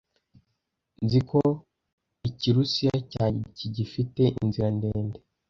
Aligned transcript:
Nzi 1.03 1.19
ko 1.29 1.39
Ikirusiya 2.29 2.95
cyanjye 3.11 3.43
kigifite 3.57 4.21
inzira 4.41 4.67
ndende, 4.77 5.19